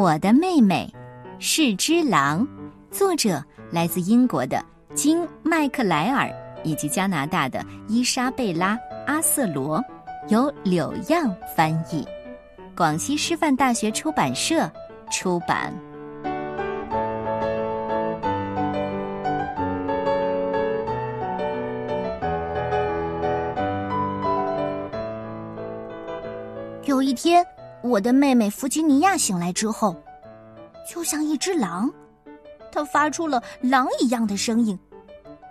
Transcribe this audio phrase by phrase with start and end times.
[0.00, 0.90] 我的妹妹
[1.38, 2.48] 是只狼，
[2.90, 6.26] 作者来自英国的金麦克莱尔
[6.64, 9.78] 以及加拿大的伊莎贝拉阿瑟罗，
[10.28, 12.02] 由柳样翻译，
[12.74, 14.72] 广西师范大学出版社
[15.12, 15.70] 出版。
[26.86, 27.46] 有一天。
[27.82, 29.96] 我的妹妹弗吉尼亚醒来之后，
[30.88, 31.90] 就像一只狼，
[32.70, 34.78] 她发出了狼一样的声音，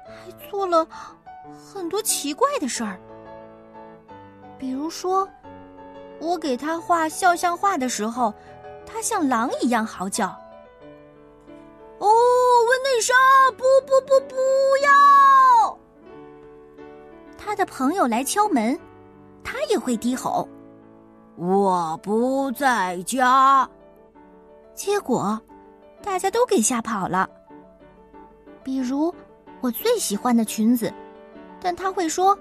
[0.05, 0.88] 还做了
[1.73, 2.99] 很多奇怪的事儿。
[4.57, 5.27] 比如说，
[6.19, 8.33] 我给她画肖像画的时候，
[8.85, 10.27] 她像狼一样嚎叫。
[11.97, 13.13] 哦，温内莎，
[13.57, 14.35] 不不不，不
[14.83, 15.77] 要！
[17.38, 18.80] 他的朋友来敲门，
[19.43, 20.47] 他也会低吼。
[21.39, 23.67] 我不在家，
[24.73, 25.39] 结果
[26.03, 27.30] 大家都给吓跑了。
[28.61, 29.14] 比如
[29.61, 30.94] 我最喜欢的裙子，
[31.61, 32.38] 但他会说：“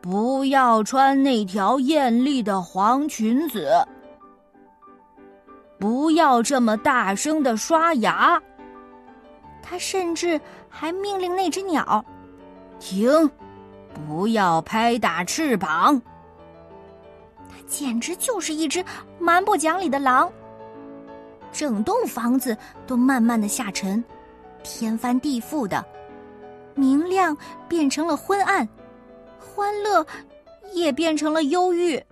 [0.00, 3.84] 不要穿那条艳丽的黄裙子，
[5.80, 8.40] 不要这么大声的刷牙。”
[9.60, 12.04] 他甚至还命令那只鸟
[12.78, 13.28] ：“停，
[14.06, 16.00] 不要拍打翅膀。”
[17.66, 18.84] 简直就是一只
[19.18, 20.30] 蛮不讲理的狼。
[21.52, 24.02] 整栋房子都慢慢的下沉，
[24.62, 25.84] 天翻地覆的，
[26.74, 27.36] 明亮
[27.68, 28.68] 变成了昏暗，
[29.38, 30.04] 欢乐
[30.72, 32.02] 也变成了忧郁。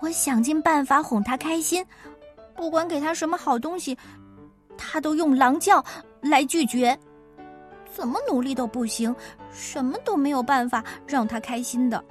[0.00, 1.84] 我想尽办法哄他开心，
[2.54, 3.98] 不管给他什么好东西，
[4.76, 5.84] 他都用狼叫
[6.20, 6.96] 来拒绝。
[7.92, 9.14] 怎么努力都不行，
[9.50, 12.04] 什么都没有办法让他开心的。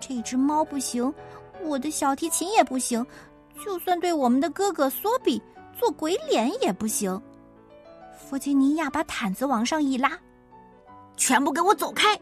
[0.00, 1.12] 这只猫不行，
[1.62, 3.04] 我的小提琴也不行，
[3.64, 5.42] 就算对我们的哥哥索比
[5.78, 7.20] 做鬼脸也不行。
[8.16, 10.18] 弗吉尼亚把毯子往上一拉，
[11.16, 12.18] 全部给我走开！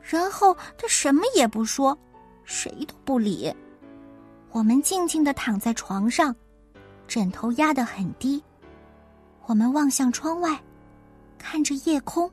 [0.00, 1.96] 然后他什么也不说，
[2.44, 3.54] 谁都不理。
[4.50, 6.34] 我们静静的躺在床上，
[7.06, 8.42] 枕头压得很低。
[9.46, 10.60] 我们望向窗外，
[11.38, 12.30] 看着夜空。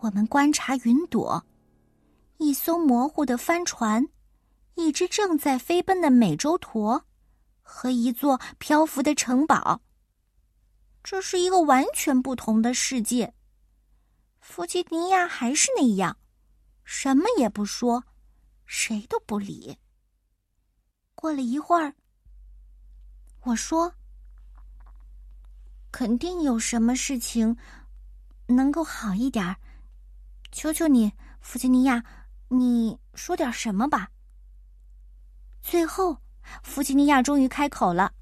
[0.00, 1.42] 我们观察云朵。
[2.40, 4.08] 一艘模糊的帆船，
[4.74, 7.04] 一只正在飞奔的美洲驼，
[7.60, 9.82] 和一座漂浮的城堡。
[11.04, 13.34] 这是一个完全不同的世界。
[14.40, 16.16] 弗吉尼亚还是那样，
[16.82, 18.04] 什么也不说，
[18.64, 19.76] 谁都不理。
[21.14, 21.94] 过了一会儿，
[23.40, 23.92] 我说
[25.92, 27.58] ：“肯定有什么事情
[28.46, 29.56] 能够好一点儿
[30.50, 31.12] 求求你，
[31.42, 32.02] 弗吉尼亚。”
[32.52, 34.10] 你说点什么吧。
[35.62, 36.18] 最后，
[36.64, 38.12] 弗吉尼亚终于开口了：“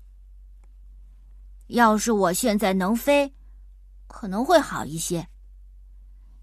[1.68, 3.32] 要是我现在能飞，
[4.06, 5.26] 可能会好一些。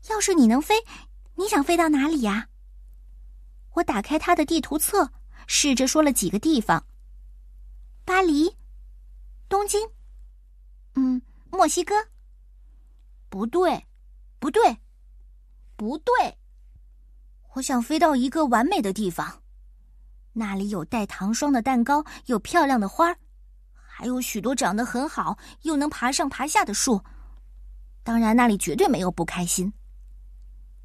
[0.09, 0.73] 要是你能飞，
[1.35, 2.49] 你想飞到哪里呀？”
[3.73, 5.11] 我打开他的地图册，
[5.45, 6.83] 试着说了几个地方：
[8.03, 8.57] 巴黎、
[9.47, 9.87] 东京，
[10.95, 11.93] 嗯，墨西哥。
[13.29, 13.85] 不对，
[14.39, 14.75] 不对，
[15.75, 16.13] 不对。
[17.55, 19.41] 我想飞到一个完美的地方，
[20.33, 23.17] 那里有带糖霜的蛋糕，有漂亮的花儿，
[23.73, 27.01] 还有许多长得很好又能爬上爬下的树。
[28.03, 29.71] 当然，那里绝对没有不开心。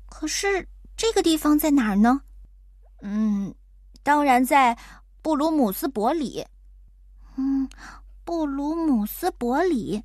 [0.09, 2.23] 可是这个地方在哪儿呢？
[3.03, 3.53] 嗯，
[4.05, 4.79] 当然在
[5.23, 6.47] 布鲁姆斯伯里。
[7.37, 7.69] 嗯，
[8.25, 10.05] 布鲁姆斯伯里，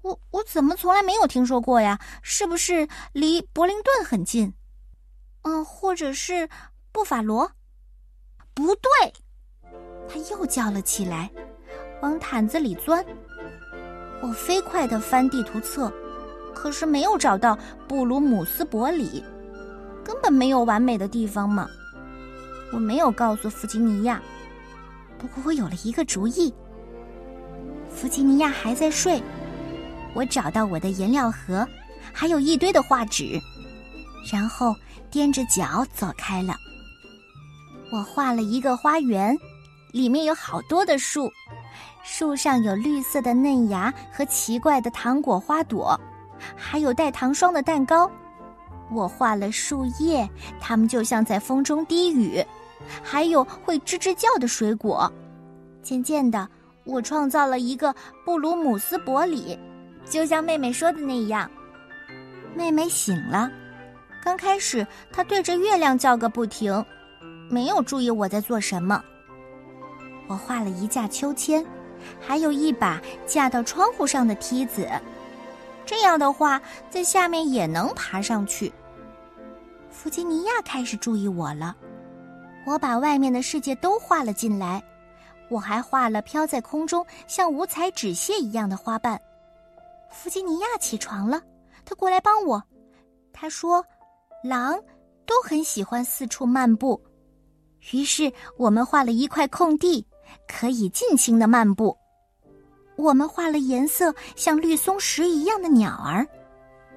[0.00, 2.00] 我我怎么从来没有听说过呀？
[2.22, 4.54] 是不是离柏林顿很近？
[5.46, 6.48] 嗯，或者是
[6.90, 7.48] 布法罗，
[8.52, 8.90] 不对，
[10.08, 11.30] 他又叫了起来，
[12.02, 13.04] 往毯子里钻。
[14.20, 15.92] 我飞快的翻地图册，
[16.52, 17.56] 可是没有找到
[17.86, 19.22] 布鲁姆斯伯里，
[20.02, 21.68] 根本没有完美的地方嘛。
[22.72, 24.20] 我没有告诉弗吉尼亚，
[25.16, 26.52] 不过我有了一个主意。
[27.94, 29.22] 弗吉尼亚还在睡，
[30.12, 31.64] 我找到我的颜料盒，
[32.12, 33.40] 还有一堆的画纸，
[34.30, 34.74] 然后。
[35.12, 36.54] 踮着脚走开了。
[37.90, 39.34] 我画了一个花园，
[39.92, 41.30] 里面有好多的树，
[42.02, 45.98] 树上有绿色的嫩芽和奇怪的糖果花朵，
[46.54, 48.10] 还有带糖霜的蛋糕。
[48.90, 50.28] 我画了树叶，
[50.60, 52.44] 它们就像在风中低语，
[53.02, 55.10] 还有会吱吱叫的水果。
[55.82, 56.46] 渐渐的，
[56.84, 57.94] 我创造了一个
[58.24, 59.58] 布鲁姆斯伯里，
[60.10, 61.48] 就像妹妹说的那样。
[62.54, 63.48] 妹妹醒了。
[64.26, 66.84] 刚开始，他对着月亮叫个不停，
[67.48, 69.00] 没有注意我在做什么。
[70.26, 71.64] 我画了一架秋千，
[72.20, 74.90] 还有一把架到窗户上的梯子。
[75.84, 78.72] 这样的话，在下面也能爬上去。
[79.90, 81.76] 弗吉尼亚开始注意我了，
[82.66, 84.82] 我把外面的世界都画了进来。
[85.48, 89.20] 我还画了飘在空中像五彩纸屑一样的花瓣。
[90.10, 91.40] 弗吉尼亚起床了，
[91.84, 92.60] 他过来帮我。
[93.32, 93.84] 他说
[94.46, 94.78] ：“狼
[95.26, 97.00] 都很喜欢四处漫步。”
[97.92, 100.06] 于是我们画了一块空地，
[100.48, 101.96] 可以尽情的漫步。
[102.96, 106.26] 我们画了颜色像绿松石一样的鸟儿，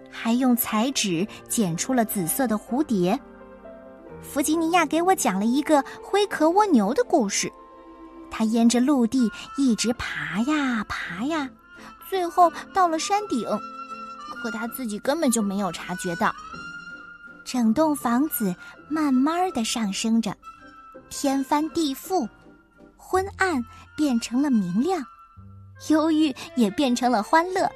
[0.09, 3.19] 还用彩纸剪出了紫色的蝴蝶。
[4.21, 7.51] 弗吉尼亚给我讲了一个灰壳蜗牛的故事。
[8.31, 11.49] 它沿着陆地一直爬呀爬呀，
[12.09, 13.47] 最后到了山顶，
[14.41, 16.33] 可它自己根本就没有察觉到。
[17.51, 18.55] 整栋房子
[18.87, 20.37] 慢慢的上升着，
[21.09, 22.29] 天翻地覆，
[22.95, 23.59] 昏暗
[23.97, 25.03] 变成了明亮，
[25.87, 27.67] 忧郁也变成了欢乐。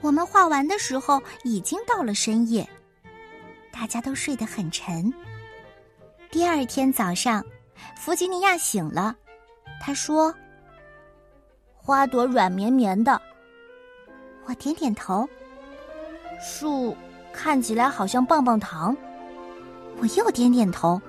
[0.00, 2.66] 我们画完的时候已经到了深夜，
[3.70, 5.12] 大家都睡得很沉。
[6.30, 7.44] 第二天早上，
[7.94, 9.14] 弗吉尼亚醒了。
[9.82, 10.34] 他说
[11.76, 13.20] ：“花朵软绵绵的。”
[14.48, 15.28] 我点点头。
[16.40, 16.96] 树
[17.36, 18.96] 看起来好像棒棒糖。
[19.98, 21.00] 我又点点头。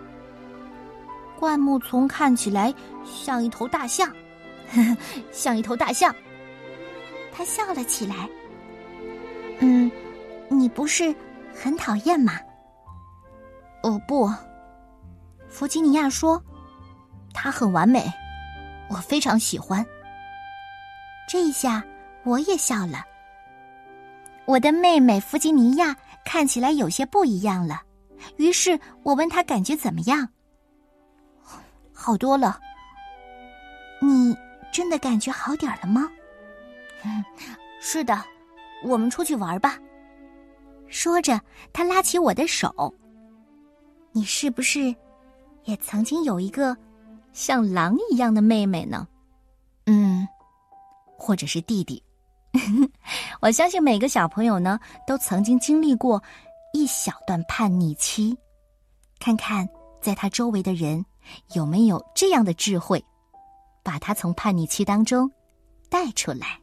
[1.40, 2.74] 灌木丛看起来
[3.06, 4.10] 像一头大象，
[4.70, 4.98] 呵 呵
[5.32, 6.14] 像一头大象。
[7.32, 8.28] 他笑了起来。
[9.60, 9.90] 嗯，
[10.50, 11.16] 你不是
[11.54, 12.34] 很讨厌吗？
[13.84, 14.30] 哦不，
[15.48, 16.42] 弗吉尼亚说，
[17.34, 18.12] 它很完美。
[18.90, 19.86] 我非常喜欢。
[21.28, 21.84] 这一下
[22.24, 23.04] 我也笑了。
[24.46, 25.96] 我的妹妹弗吉尼亚
[26.28, 27.82] 看起来有些不一样了，
[28.36, 30.28] 于是我问他感觉怎么样。
[31.94, 32.60] 好多了。
[34.02, 34.36] 你
[34.70, 36.12] 真的感觉好点了吗？
[37.06, 37.24] 嗯，
[37.80, 38.22] 是的。
[38.84, 39.80] 我们出去玩吧。
[40.90, 41.40] 说着，
[41.72, 42.94] 他拉起我的手。
[44.12, 44.94] 你是不是
[45.64, 46.76] 也曾经有一个？
[47.32, 49.08] 像狼一样的妹妹呢，
[49.86, 50.28] 嗯，
[51.18, 52.04] 或者是弟弟。
[53.42, 56.22] 我相信每个小朋友呢，都曾经经历过
[56.74, 58.38] 一小段叛逆期。
[59.20, 59.68] 看看
[60.02, 61.04] 在他周围的人
[61.54, 63.04] 有没有这样的智慧，
[63.84, 65.32] 把他从叛逆期当中
[65.90, 66.60] 带出来。